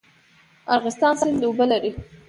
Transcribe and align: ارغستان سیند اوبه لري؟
ارغستان 0.75 1.13
سیند 1.21 1.43
اوبه 1.45 1.65
لري؟ 1.71 1.91